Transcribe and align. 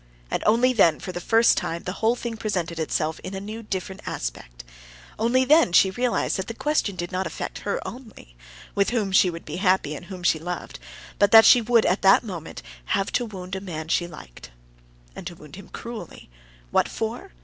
And 0.31 0.41
only 0.47 0.73
then 0.73 0.99
for 0.99 1.11
the 1.11 1.21
first 1.21 1.57
time 1.59 1.83
the 1.83 1.91
whole 2.01 2.15
thing 2.15 2.35
presented 2.35 2.79
itself 2.79 3.19
in 3.19 3.35
a 3.35 3.39
new, 3.39 3.61
different 3.61 4.01
aspect; 4.07 4.63
only 5.19 5.45
then 5.45 5.71
she 5.73 5.91
realized 5.91 6.37
that 6.37 6.47
the 6.47 6.55
question 6.55 6.95
did 6.95 7.11
not 7.11 7.27
affect 7.27 7.59
her 7.69 7.79
only—with 7.87 8.89
whom 8.89 9.11
she 9.11 9.29
would 9.29 9.45
be 9.45 9.57
happy, 9.57 9.93
and 9.95 10.05
whom 10.05 10.23
she 10.23 10.39
loved—but 10.39 11.29
that 11.31 11.45
she 11.45 11.61
would 11.61 11.85
have 11.85 12.01
that 12.01 12.23
moment 12.23 12.63
to 13.13 13.25
wound 13.25 13.55
a 13.55 13.61
man 13.61 13.81
whom 13.81 13.87
she 13.89 14.07
liked. 14.07 14.49
And 15.15 15.27
to 15.27 15.35
wound 15.35 15.55
him 15.55 15.69
cruelly. 15.69 16.31
What 16.71 16.87
for? 16.89 17.29